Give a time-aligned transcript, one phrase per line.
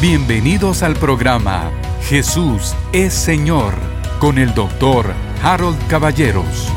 [0.00, 1.70] Bienvenidos al programa
[2.04, 3.74] Jesús es Señor
[4.18, 6.72] con el doctor Harold Caballeros.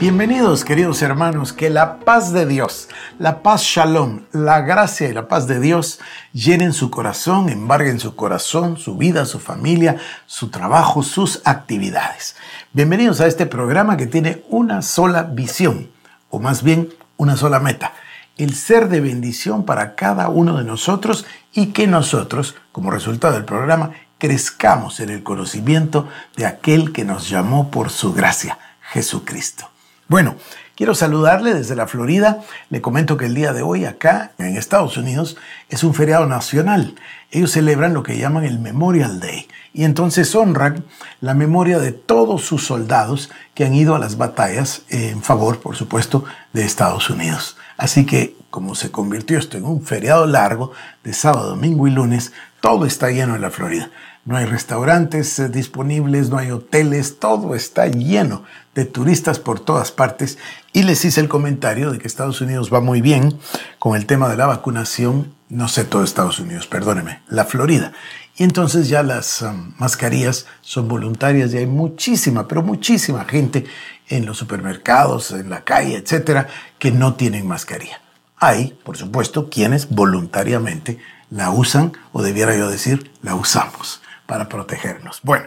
[0.00, 2.88] Bienvenidos queridos hermanos, que la paz de Dios,
[3.18, 6.00] la paz shalom, la gracia y la paz de Dios
[6.32, 12.36] llenen su corazón, embarguen su corazón, su vida, su familia, su trabajo, sus actividades.
[12.72, 15.90] Bienvenidos a este programa que tiene una sola visión,
[16.30, 17.92] o más bien una sola meta
[18.36, 23.44] el ser de bendición para cada uno de nosotros y que nosotros, como resultado del
[23.44, 29.70] programa, crezcamos en el conocimiento de aquel que nos llamó por su gracia, Jesucristo.
[30.08, 30.36] Bueno,
[30.76, 32.42] quiero saludarle desde la Florida.
[32.70, 35.36] Le comento que el día de hoy acá en Estados Unidos
[35.68, 36.94] es un feriado nacional.
[37.30, 40.84] Ellos celebran lo que llaman el Memorial Day y entonces honran
[41.20, 45.74] la memoria de todos sus soldados que han ido a las batallas en favor, por
[45.74, 47.55] supuesto, de Estados Unidos.
[47.76, 50.72] Así que, como se convirtió esto en un feriado largo
[51.04, 53.90] de sábado, domingo y lunes, todo está lleno en la Florida.
[54.24, 58.42] No hay restaurantes eh, disponibles, no hay hoteles, todo está lleno
[58.74, 60.36] de turistas por todas partes.
[60.72, 63.38] Y les hice el comentario de que Estados Unidos va muy bien
[63.78, 67.92] con el tema de la vacunación, no sé todo Estados Unidos, perdóneme, la Florida.
[68.38, 73.64] Y entonces ya las um, mascarillas son voluntarias y hay muchísima, pero muchísima gente
[74.08, 76.46] en los supermercados, en la calle, etcétera,
[76.78, 78.00] que no tienen mascarilla.
[78.36, 80.98] Hay, por supuesto, quienes voluntariamente
[81.30, 85.20] la usan, o debiera yo decir, la usamos para protegernos.
[85.22, 85.46] Bueno,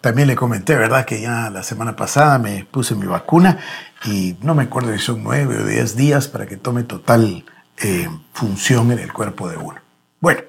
[0.00, 3.58] también le comenté, ¿verdad?, que ya la semana pasada me puse mi vacuna
[4.04, 7.44] y no me acuerdo si son nueve o diez días para que tome total
[7.76, 9.80] eh, función en el cuerpo de uno.
[10.20, 10.40] Bueno,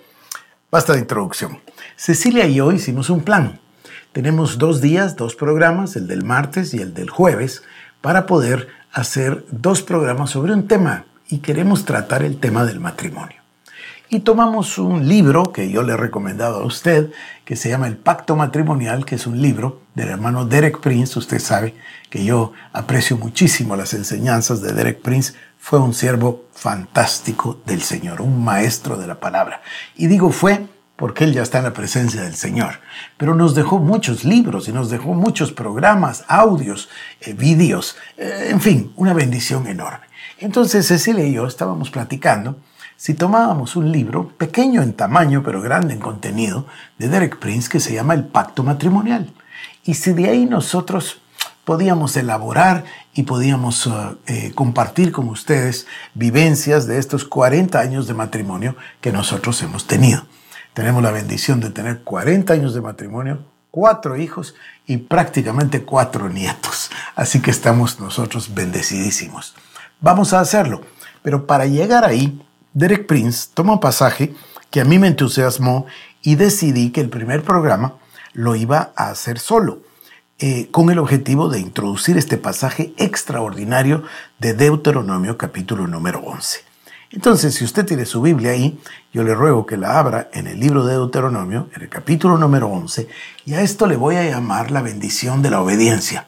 [0.71, 1.64] basta de introducción.
[1.95, 3.59] Cecilia y yo hicimos un plan
[4.15, 7.63] tenemos dos días, dos programas, el del martes y el del jueves,
[7.99, 13.35] para poder hacer dos programas sobre un tema y queremos tratar el tema del matrimonio.
[14.07, 17.11] Y tomamos un libro que yo le he recomendado a usted,
[17.43, 21.19] que se llama El Pacto Matrimonial, que es un libro del hermano Derek Prince.
[21.19, 21.75] Usted sabe
[22.09, 25.33] que yo aprecio muchísimo las enseñanzas de Derek Prince.
[25.59, 29.61] Fue un siervo fantástico del Señor, un maestro de la palabra.
[29.97, 32.79] Y digo fue porque Él ya está en la presencia del Señor.
[33.17, 36.89] Pero nos dejó muchos libros y nos dejó muchos programas, audios,
[37.21, 40.05] eh, vídeos, eh, en fin, una bendición enorme.
[40.39, 42.57] Entonces Cecilia y yo estábamos platicando
[42.97, 46.65] si tomábamos un libro, pequeño en tamaño pero grande en contenido,
[46.97, 49.33] de Derek Prince que se llama El Pacto Matrimonial.
[49.83, 51.19] Y si de ahí nosotros
[51.65, 53.89] podíamos elaborar y podíamos
[54.27, 60.25] eh, compartir con ustedes vivencias de estos 40 años de matrimonio que nosotros hemos tenido.
[60.75, 64.55] Tenemos la bendición de tener 40 años de matrimonio, cuatro hijos
[64.85, 66.91] y prácticamente cuatro nietos.
[67.15, 69.55] Así que estamos nosotros bendecidísimos.
[70.01, 70.81] Vamos a hacerlo.
[71.23, 74.35] Pero para llegar ahí, Derek Prince toma un pasaje
[74.69, 75.85] que a mí me entusiasmó
[76.21, 77.93] y decidí que el primer programa
[78.33, 79.79] lo iba a hacer solo,
[80.39, 84.03] eh, con el objetivo de introducir este pasaje extraordinario
[84.39, 86.74] de Deuteronomio capítulo número 11.
[87.15, 88.77] Entonces, si usted tiene su Biblia ahí,
[89.13, 92.67] yo le ruego que la abra en el libro de Deuteronomio, en el capítulo número
[92.67, 93.07] 11,
[93.45, 96.27] y a esto le voy a llamar la bendición de la obediencia.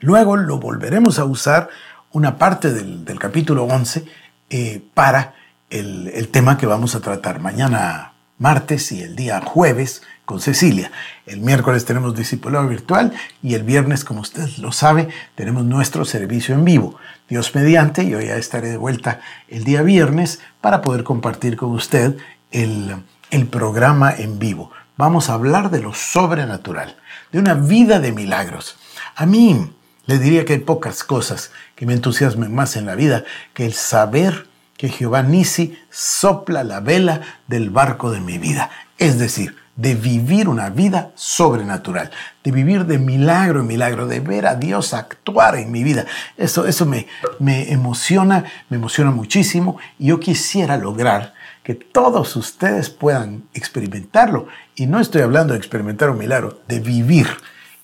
[0.00, 1.68] Luego lo volveremos a usar
[2.12, 4.06] una parte del, capítulo 11
[4.48, 5.34] eh, para
[5.68, 10.92] el, el tema que vamos a tratar mañana martes y el día jueves con Cecilia.
[11.26, 16.54] El miércoles tenemos discipulado virtual y el viernes, como usted lo sabe, tenemos nuestro servicio
[16.54, 16.94] en vivo.
[17.28, 22.16] Dios mediante, yo ya estaré de vuelta el día viernes para poder compartir con usted
[22.52, 22.94] el,
[23.32, 24.70] el programa en vivo.
[24.96, 26.94] Vamos a hablar de lo sobrenatural,
[27.32, 28.76] de una vida de milagros.
[29.16, 29.72] A mí
[30.06, 33.72] le diría que hay pocas cosas que me entusiasmen más en la vida que el
[33.72, 38.70] saber que Jehová Nisi sopla la vela del barco de mi vida.
[38.96, 42.10] Es decir, de vivir una vida sobrenatural,
[42.44, 46.04] de vivir de milagro en milagro, de ver a Dios actuar en mi vida.
[46.36, 47.06] Eso, eso me,
[47.38, 51.32] me emociona, me emociona muchísimo y yo quisiera lograr
[51.62, 54.48] que todos ustedes puedan experimentarlo.
[54.74, 57.28] Y no estoy hablando de experimentar un milagro, de vivir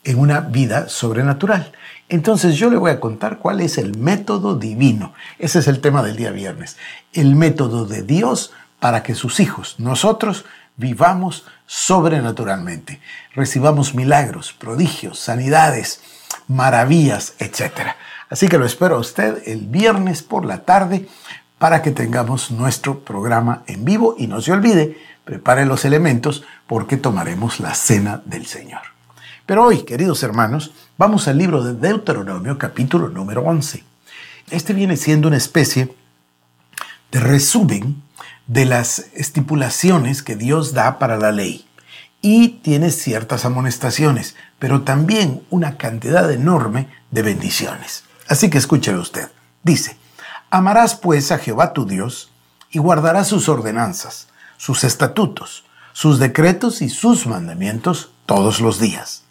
[0.04, 1.72] en una vida sobrenatural.
[2.10, 5.14] Entonces yo le voy a contar cuál es el método divino.
[5.38, 6.76] Ese es el tema del día viernes.
[7.14, 10.44] El método de Dios para que sus hijos, nosotros,
[10.76, 13.00] vivamos sobrenaturalmente.
[13.34, 16.00] Recibamos milagros, prodigios, sanidades,
[16.48, 17.94] maravillas, etc.
[18.30, 21.08] Así que lo espero a usted el viernes por la tarde
[21.58, 26.96] para que tengamos nuestro programa en vivo y no se olvide, prepare los elementos porque
[26.96, 28.82] tomaremos la cena del Señor.
[29.46, 33.84] Pero hoy, queridos hermanos, vamos al libro de Deuteronomio capítulo número 11.
[34.50, 35.94] Este viene siendo una especie
[37.10, 38.02] de resumen
[38.46, 41.66] de las estipulaciones que Dios da para la ley
[42.22, 48.04] y tiene ciertas amonestaciones, pero también una cantidad enorme de bendiciones.
[48.28, 49.30] Así que escúchelo usted.
[49.62, 49.96] Dice,
[50.50, 52.30] amarás pues a Jehová tu Dios
[52.70, 59.22] y guardarás sus ordenanzas, sus estatutos, sus decretos y sus mandamientos todos los días.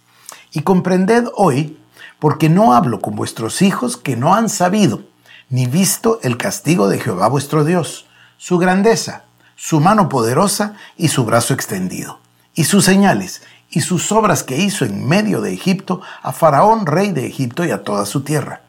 [0.51, 1.77] Y comprended hoy,
[2.19, 5.01] porque no hablo con vuestros hijos que no han sabido,
[5.49, 8.04] ni visto el castigo de Jehová vuestro Dios,
[8.37, 9.23] su grandeza,
[9.55, 12.19] su mano poderosa y su brazo extendido,
[12.53, 17.11] y sus señales, y sus obras que hizo en medio de Egipto a Faraón, rey
[17.11, 18.61] de Egipto, y a toda su tierra,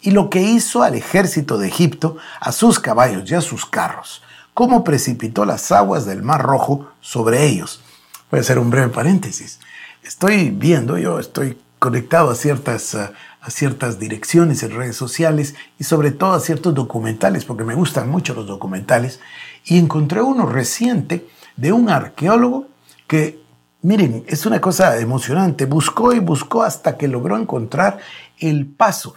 [0.00, 4.22] y lo que hizo al ejército de Egipto, a sus caballos y a sus carros,
[4.54, 7.82] cómo precipitó las aguas del Mar Rojo sobre ellos.
[8.30, 9.60] Voy a hacer un breve paréntesis.
[10.02, 12.96] Estoy viendo, yo estoy conectado a ciertas,
[13.42, 18.08] a ciertas direcciones en redes sociales y sobre todo a ciertos documentales, porque me gustan
[18.08, 19.18] mucho los documentales,
[19.64, 22.68] y encontré uno reciente de un arqueólogo
[23.08, 23.42] que,
[23.82, 27.98] miren, es una cosa emocionante, buscó y buscó hasta que logró encontrar
[28.38, 29.14] el paso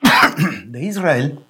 [0.66, 1.40] de Israel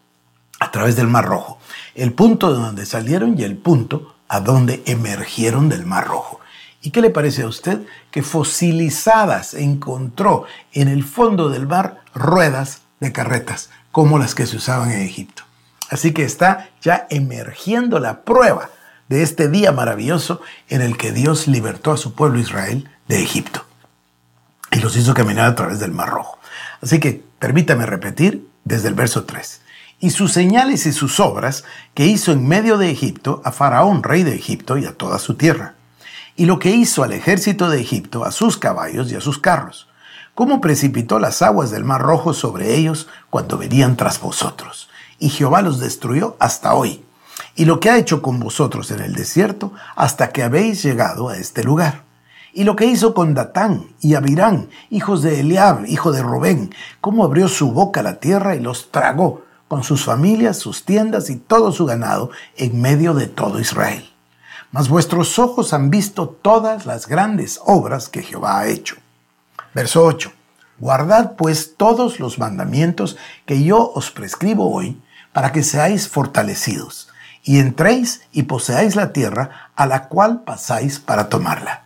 [0.59, 1.59] a través del Mar Rojo.
[1.95, 6.41] El punto de donde salieron y el punto a donde emergieron del Mar Rojo.
[6.87, 7.81] ¿Y qué le parece a usted
[8.13, 14.59] que fosilizadas encontró en el fondo del mar ruedas de carretas como las que se
[14.59, 15.43] usaban en Egipto?
[15.91, 18.71] Así que está ya emergiendo la prueba
[19.09, 23.65] de este día maravilloso en el que Dios libertó a su pueblo Israel de Egipto
[24.71, 26.39] y los hizo caminar a través del Mar Rojo.
[26.81, 29.61] Así que permítame repetir desde el verso 3
[29.99, 34.23] y sus señales y sus obras que hizo en medio de Egipto a Faraón, rey
[34.23, 35.75] de Egipto, y a toda su tierra,
[36.37, 39.89] y lo que hizo al ejército de Egipto, a sus caballos y a sus carros,
[40.35, 45.63] cómo precipitó las aguas del mar rojo sobre ellos cuando venían tras vosotros, y Jehová
[45.63, 47.03] los destruyó hasta hoy,
[47.55, 51.39] y lo que ha hecho con vosotros en el desierto hasta que habéis llegado a
[51.39, 52.03] este lugar.
[52.53, 57.25] Y lo que hizo con Datán y Abirán, hijos de Eliab, hijo de Robén, cómo
[57.25, 61.73] abrió su boca la tierra y los tragó, con sus familias, sus tiendas y todo
[61.73, 64.09] su ganado en medio de todo Israel.
[64.77, 68.97] Mas vuestros ojos han visto todas las grandes obras que Jehová ha hecho.
[69.73, 70.31] Verso 8.
[70.79, 75.01] Guardad pues todos los mandamientos que yo os prescribo hoy,
[75.33, 77.09] para que seáis fortalecidos,
[77.43, 81.85] y entréis y poseáis la tierra a la cual pasáis para tomarla,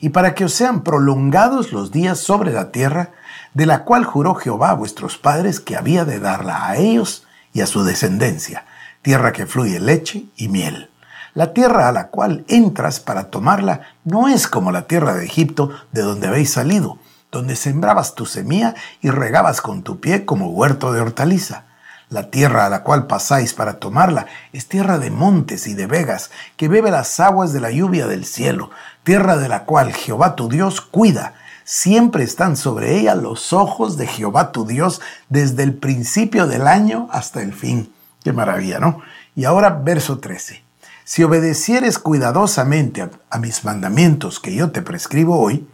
[0.00, 3.10] y para que os sean prolongados los días sobre la tierra,
[3.52, 7.60] de la cual juró Jehová a vuestros padres que había de darla a ellos y
[7.60, 8.64] a su descendencia,
[9.02, 10.90] tierra que fluye leche y miel.
[11.34, 15.70] La tierra a la cual entras para tomarla no es como la tierra de Egipto
[15.90, 16.98] de donde habéis salido,
[17.32, 21.64] donde sembrabas tu semilla y regabas con tu pie como huerto de hortaliza.
[22.08, 26.30] La tierra a la cual pasáis para tomarla es tierra de montes y de vegas,
[26.56, 28.70] que bebe las aguas de la lluvia del cielo,
[29.02, 31.34] tierra de la cual Jehová tu Dios cuida,
[31.64, 37.08] Siempre están sobre ella los ojos de Jehová tu Dios desde el principio del año
[37.10, 37.90] hasta el fin.
[38.22, 39.00] Qué maravilla, ¿no?
[39.34, 40.63] Y ahora verso 13.
[41.04, 45.68] Si obedecieres cuidadosamente a, mis mandamientos que yo te prescribo hoy,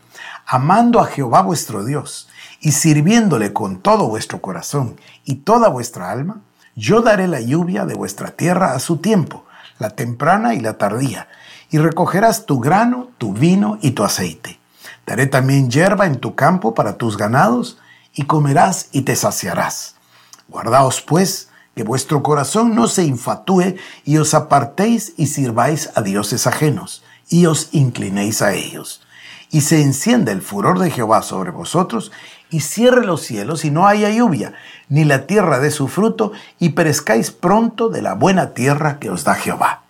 [0.45, 2.29] amando a Jehová vuestro Dios
[2.61, 6.41] y sirviéndole con todo vuestro corazón y toda vuestra alma,
[6.75, 9.45] yo daré la lluvia de vuestra tierra a su tiempo,
[9.79, 11.29] la temprana y la tardía,
[11.71, 14.59] y recogerás tu grano, tu vino y tu aceite
[15.07, 17.79] Daré también hierba en tu campo para tus ganados,
[18.15, 19.97] y comerás y te saciarás.
[20.49, 26.47] Guardaos, pues, que vuestro corazón no se infatúe y os apartéis y sirváis a dioses
[26.47, 29.03] ajenos, y os inclinéis a ellos.
[29.51, 32.13] Y se encienda el furor de Jehová sobre vosotros,
[32.51, 34.55] y cierre los cielos y no haya lluvia,
[34.89, 39.25] ni la tierra dé su fruto, y perezcáis pronto de la buena tierra que os
[39.25, 39.83] da Jehová.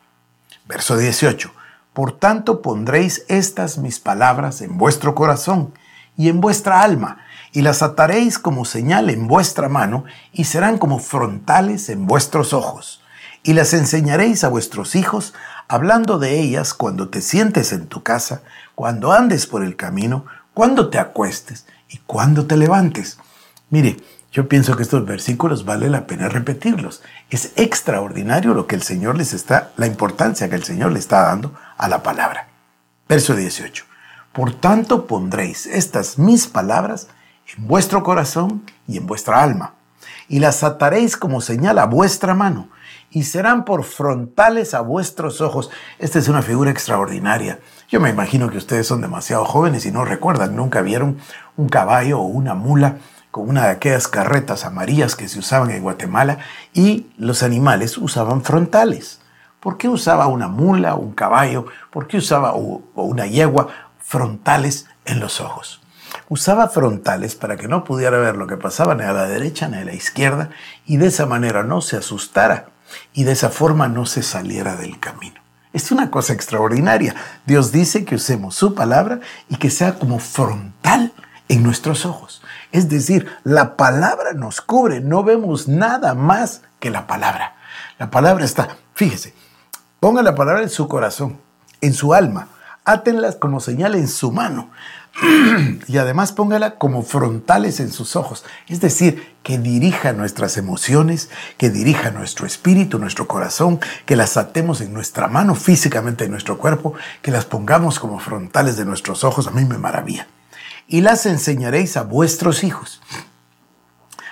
[0.66, 1.50] Verso 18.
[1.92, 5.72] Por tanto pondréis estas mis palabras en vuestro corazón
[6.16, 7.18] y en vuestra alma,
[7.52, 13.02] y las ataréis como señal en vuestra mano, y serán como frontales en vuestros ojos.
[13.42, 15.34] Y las enseñaréis a vuestros hijos,
[15.68, 18.42] hablando de ellas cuando te sientes en tu casa,
[18.74, 23.18] cuando andes por el camino, cuando te acuestes y cuando te levantes.
[23.70, 23.96] Mire,
[24.32, 27.02] yo pienso que estos versículos vale la pena repetirlos.
[27.30, 31.22] Es extraordinario lo que el Señor les está, la importancia que el Señor le está
[31.22, 32.48] dando a la palabra.
[33.08, 33.84] Verso 18.
[34.32, 37.08] Por tanto pondréis estas mis palabras
[37.56, 39.74] en vuestro corazón y en vuestra alma,
[40.28, 42.68] y las ataréis como señal a vuestra mano,
[43.10, 45.70] y serán por frontales a vuestros ojos.
[45.98, 47.58] Esta es una figura extraordinaria.
[47.88, 51.18] Yo me imagino que ustedes son demasiado jóvenes y no recuerdan, nunca vieron
[51.56, 52.98] un caballo o una mula
[53.30, 56.38] con una de aquellas carretas amarillas que se usaban en Guatemala
[56.72, 59.20] y los animales usaban frontales.
[59.60, 61.66] ¿Por qué usaba una mula, un caballo?
[61.90, 65.79] ¿Por qué usaba una yegua frontales en los ojos?
[66.30, 69.78] Usaba frontales para que no pudiera ver lo que pasaba ni a la derecha ni
[69.78, 70.50] a la izquierda
[70.86, 72.66] y de esa manera no se asustara
[73.12, 75.40] y de esa forma no se saliera del camino.
[75.72, 77.16] Es una cosa extraordinaria.
[77.46, 79.18] Dios dice que usemos su palabra
[79.48, 81.12] y que sea como frontal
[81.48, 82.42] en nuestros ojos.
[82.70, 87.56] Es decir, la palabra nos cubre, no vemos nada más que la palabra.
[87.98, 89.34] La palabra está, fíjese,
[89.98, 91.40] ponga la palabra en su corazón,
[91.80, 92.46] en su alma,
[92.84, 94.70] átenlas como señal en su mano
[95.86, 98.44] y además póngala como frontales en sus ojos.
[98.68, 104.80] Es decir, que dirija nuestras emociones, que dirija nuestro espíritu, nuestro corazón, que las atemos
[104.80, 109.46] en nuestra mano físicamente en nuestro cuerpo, que las pongamos como frontales de nuestros ojos.
[109.46, 110.26] A mí me maravilla.
[110.86, 113.00] Y las enseñaréis a vuestros hijos.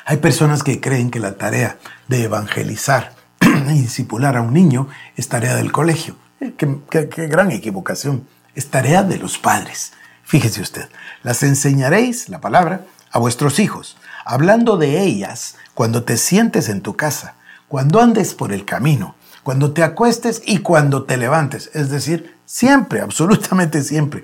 [0.04, 1.78] Hay personas que creen que la tarea
[2.09, 6.16] de evangelizar y discipular a un niño es tarea del colegio.
[6.40, 8.26] Eh, qué gran equivocación.
[8.54, 9.92] Es tarea de los padres.
[10.28, 10.90] Fíjese usted,
[11.23, 16.97] las enseñaréis, la palabra, a vuestros hijos, hablando de ellas cuando te sientes en tu
[16.97, 22.37] casa, cuando andes por el camino, cuando te acuestes y cuando te levantes, es decir,
[22.44, 24.23] siempre, absolutamente siempre.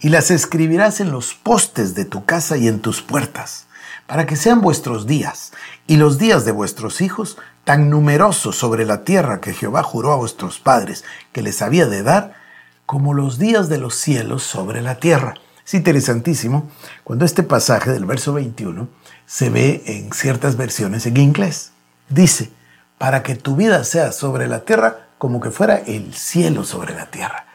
[0.00, 3.66] Y las escribirás en los postes de tu casa y en tus puertas,
[4.06, 5.52] para que sean vuestros días
[5.86, 10.16] y los días de vuestros hijos tan numerosos sobre la tierra que Jehová juró a
[10.16, 12.43] vuestros padres que les había de dar,
[12.86, 15.34] como los días de los cielos sobre la tierra.
[15.66, 16.70] Es interesantísimo
[17.04, 18.88] cuando este pasaje del verso 21
[19.26, 21.72] se ve en ciertas versiones en inglés.
[22.08, 22.50] Dice,
[22.98, 27.06] para que tu vida sea sobre la tierra como que fuera el cielo sobre la
[27.06, 27.46] tierra.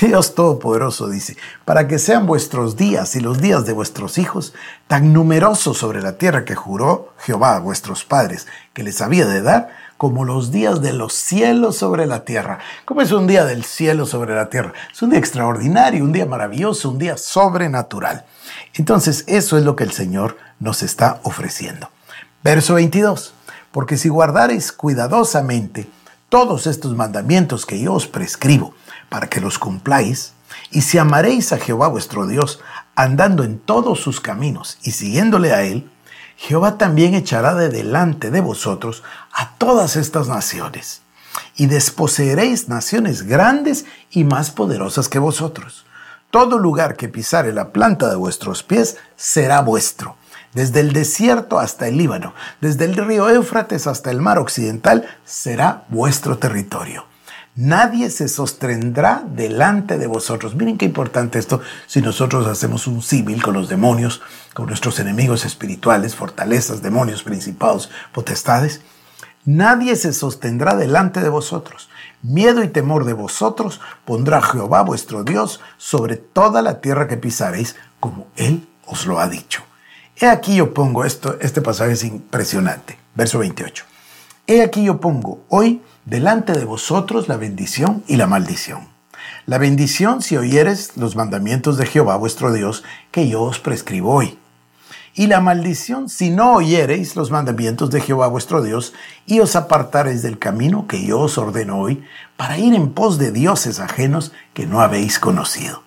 [0.00, 4.54] Dios Todopoderoso dice, para que sean vuestros días y los días de vuestros hijos
[4.86, 9.42] tan numerosos sobre la tierra que juró Jehová a vuestros padres que les había de
[9.42, 12.60] dar, como los días de los cielos sobre la tierra.
[12.84, 14.72] ¿Cómo es un día del cielo sobre la tierra?
[14.90, 18.24] Es un día extraordinario, un día maravilloso, un día sobrenatural.
[18.74, 21.90] Entonces, eso es lo que el Señor nos está ofreciendo.
[22.44, 23.34] Verso 22.
[23.72, 25.88] Porque si guardareis cuidadosamente
[26.28, 28.74] todos estos mandamientos que yo os prescribo,
[29.08, 30.32] para que los cumpláis,
[30.70, 32.60] y si amaréis a Jehová vuestro Dios,
[32.94, 35.90] andando en todos sus caminos y siguiéndole a Él,
[36.38, 39.02] Jehová también echará de delante de vosotros
[39.32, 41.02] a todas estas naciones,
[41.56, 45.84] y desposeeréis naciones grandes y más poderosas que vosotros.
[46.30, 50.14] Todo lugar que pisare la planta de vuestros pies será vuestro,
[50.54, 55.86] desde el desierto hasta el Líbano, desde el río Éufrates hasta el mar occidental, será
[55.88, 57.07] vuestro territorio
[57.58, 60.54] nadie se sostendrá delante de vosotros.
[60.54, 64.22] Miren qué importante esto si nosotros hacemos un símil con los demonios,
[64.54, 68.80] con nuestros enemigos espirituales, fortalezas, demonios, principados, potestades.
[69.44, 71.88] Nadie se sostendrá delante de vosotros.
[72.22, 77.74] Miedo y temor de vosotros pondrá Jehová vuestro Dios sobre toda la tierra que pisaréis,
[77.98, 79.64] como Él os lo ha dicho.
[80.14, 82.98] He aquí yo pongo esto, este pasaje es impresionante.
[83.16, 83.84] Verso 28.
[84.46, 88.88] He aquí yo pongo hoy delante de vosotros la bendición y la maldición.
[89.44, 94.38] La bendición si oyeres los mandamientos de Jehová vuestro Dios que yo os prescribo hoy.
[95.14, 98.94] Y la maldición si no oyereis los mandamientos de Jehová vuestro Dios
[99.26, 102.02] y os apartareis del camino que yo os ordeno hoy
[102.36, 105.82] para ir en pos de dioses ajenos que no habéis conocido.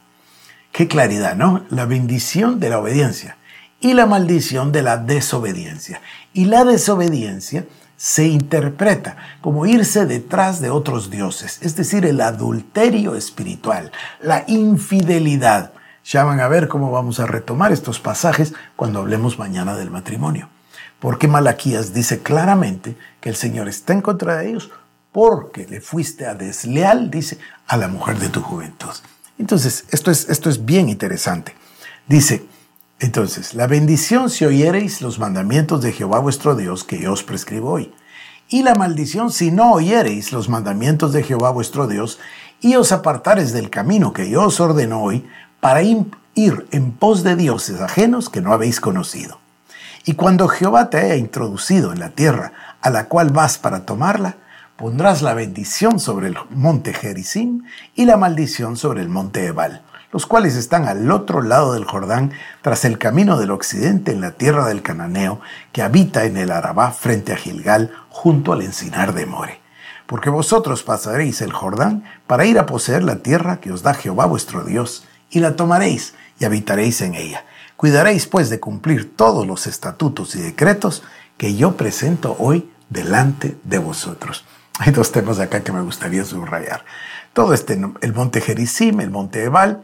[0.72, 1.63] Qué claridad, ¿no?
[1.70, 3.38] La bendición de la obediencia
[3.80, 6.01] y la maldición de la desobediencia.
[6.34, 7.66] Y la desobediencia
[8.01, 15.72] se interpreta como irse detrás de otros dioses, es decir, el adulterio espiritual, la infidelidad.
[16.03, 20.50] Ya van a ver cómo vamos a retomar estos pasajes cuando hablemos mañana del matrimonio.
[21.00, 24.72] Porque Malaquías dice claramente que el Señor está en contra de ellos
[25.12, 28.96] porque le fuiste a desleal, dice, a la mujer de tu juventud.
[29.38, 31.53] Entonces, esto es, esto es bien interesante.
[32.08, 32.48] Dice,
[33.01, 37.72] entonces, la bendición si oyereis los mandamientos de Jehová vuestro Dios que yo os prescribo
[37.72, 37.91] hoy.
[38.48, 42.20] Y la maldición si no oyereis los mandamientos de Jehová vuestro Dios
[42.62, 45.27] y os apartareis del camino que yo os ordeno hoy
[45.60, 46.05] para ir
[46.36, 49.39] en pos de dioses ajenos que no habéis conocido.
[50.05, 54.36] Y cuando Jehová te haya introducido en la tierra a la cual vas para tomarla,
[54.77, 57.63] pondrás la bendición sobre el monte Gerizim
[57.96, 59.81] y la maldición sobre el monte Ebal
[60.12, 64.32] los cuales están al otro lado del Jordán, tras el camino del occidente en la
[64.32, 65.39] tierra del Cananeo,
[65.72, 69.62] que habita en el Arabá frente a Gilgal, junto al encinar de More.
[70.06, 74.25] Porque vosotros pasaréis el Jordán para ir a poseer la tierra que os da Jehová
[74.25, 77.46] vuestro Dios, y la tomaréis y habitaréis en ella.
[77.77, 81.03] Cuidaréis pues de cumplir todos los estatutos y decretos
[81.38, 84.46] que yo presento hoy delante de vosotros.
[84.77, 86.84] Hay dos temas acá que me gustaría subrayar.
[87.33, 89.81] Todo este, el monte Gerizim, el monte Ebal,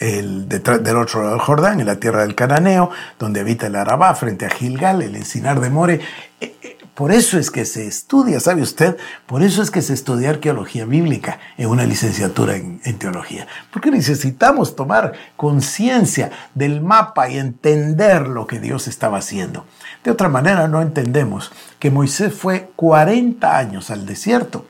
[0.00, 4.14] el, del otro lado del Jordán, en la tierra del Cananeo, donde habita el Arabá,
[4.14, 6.00] frente a Gilgal, el encinar de More.
[6.40, 8.96] Eh, eh, por eso es que se estudia, ¿sabe usted?
[9.26, 13.46] Por eso es que se estudia arqueología bíblica en una licenciatura en, en teología.
[13.70, 19.66] Porque necesitamos tomar conciencia del mapa y entender lo que Dios estaba haciendo.
[20.02, 24.66] De otra manera, no entendemos que Moisés fue 40 años al desierto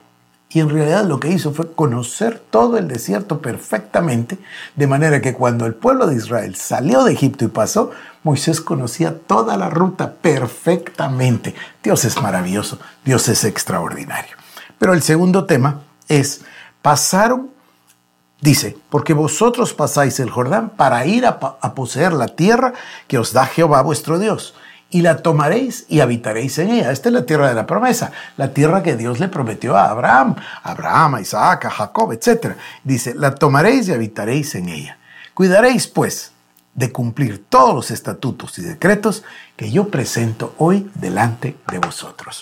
[0.52, 4.36] y en realidad lo que hizo fue conocer todo el desierto perfectamente,
[4.74, 7.92] de manera que cuando el pueblo de Israel salió de Egipto y pasó,
[8.24, 11.54] Moisés conocía toda la ruta perfectamente.
[11.84, 14.36] Dios es maravilloso, Dios es extraordinario.
[14.78, 16.40] Pero el segundo tema es,
[16.82, 17.50] pasaron,
[18.40, 21.38] dice, porque vosotros pasáis el Jordán para ir a,
[21.74, 22.72] poseer la tierra
[23.06, 24.54] que os da Jehová vuestro Dios
[24.90, 26.90] y la tomaréis y habitaréis en ella.
[26.90, 30.36] Esta es la tierra de la promesa, la tierra que Dios le prometió a Abraham,
[30.62, 32.54] Abraham, a Isaac, a Jacob, etc.
[32.82, 34.98] Dice, la tomaréis y habitaréis en ella.
[35.32, 36.32] Cuidaréis, pues,
[36.74, 39.24] de cumplir todos los estatutos y decretos
[39.56, 42.40] que yo presento hoy delante de vosotros.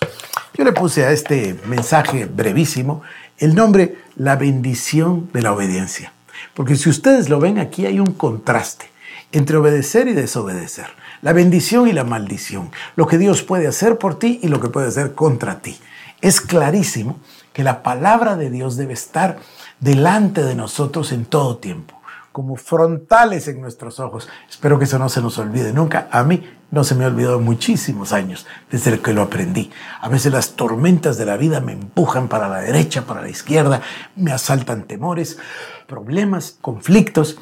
[0.55, 3.03] Yo le puse a este mensaje brevísimo
[3.39, 6.13] el nombre La bendición de la obediencia.
[6.55, 8.91] Porque si ustedes lo ven aquí hay un contraste
[9.33, 10.87] entre obedecer y desobedecer
[11.23, 14.69] la bendición y la maldición, lo que Dios puede hacer por ti y lo que
[14.69, 15.79] puede hacer contra ti.
[16.21, 17.19] Es clarísimo
[17.53, 19.39] que la palabra de Dios debe estar
[19.81, 22.01] delante de nosotros en todo tiempo,
[22.33, 24.29] como frontales en nuestros ojos.
[24.49, 26.09] Espero que eso no se nos olvide nunca.
[26.11, 29.71] A mí no se me ha olvidado muchísimos años desde que lo aprendí.
[30.01, 33.81] A veces las tormentas de la vida me empujan para la derecha, para la izquierda,
[34.17, 35.39] me asaltan temores,
[35.87, 37.39] problemas, conflictos.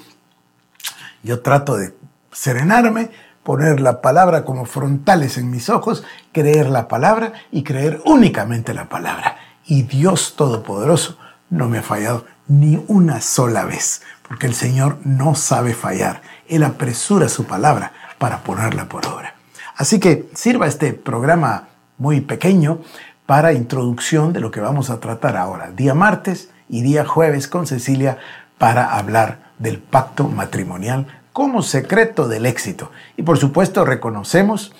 [1.26, 1.92] Yo trato de
[2.30, 3.10] serenarme,
[3.42, 8.88] poner la palabra como frontales en mis ojos, creer la palabra y creer únicamente la
[8.88, 9.36] palabra.
[9.64, 11.18] Y Dios Todopoderoso
[11.50, 16.22] no me ha fallado ni una sola vez, porque el Señor no sabe fallar.
[16.46, 19.34] Él apresura su palabra para ponerla por obra.
[19.74, 22.82] Así que sirva este programa muy pequeño
[23.26, 27.66] para introducción de lo que vamos a tratar ahora, día martes y día jueves con
[27.66, 28.18] Cecilia,
[28.58, 32.90] para hablar del pacto matrimonial como secreto del éxito.
[33.18, 34.72] Y por supuesto reconocemos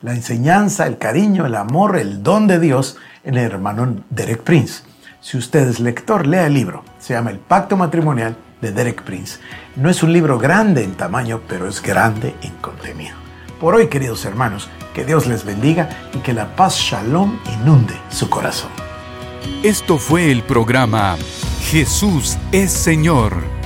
[0.00, 4.84] la enseñanza, el cariño, el amor, el don de Dios en el hermano Derek Prince.
[5.20, 6.84] Si usted es lector, lea el libro.
[7.00, 9.40] Se llama El Pacto Matrimonial de Derek Prince.
[9.74, 13.16] No es un libro grande en tamaño, pero es grande en contenido.
[13.58, 18.30] Por hoy, queridos hermanos, que Dios les bendiga y que la paz shalom inunde su
[18.30, 18.70] corazón.
[19.64, 21.16] Esto fue el programa
[21.60, 23.63] Jesús es Señor